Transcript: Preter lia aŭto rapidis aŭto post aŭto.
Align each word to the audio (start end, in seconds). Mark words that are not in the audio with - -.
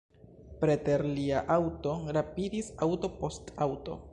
Preter 0.61 1.03
lia 1.17 1.43
aŭto 1.57 1.93
rapidis 2.19 2.73
aŭto 2.87 3.13
post 3.21 3.55
aŭto. 3.67 4.05